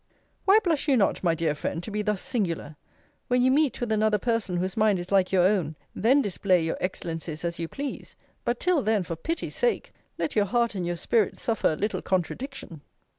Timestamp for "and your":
10.73-10.95